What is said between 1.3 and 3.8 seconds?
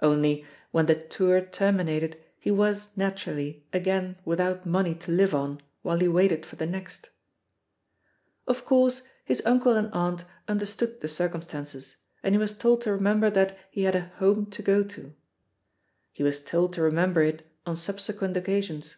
ter minated, he was, naturally,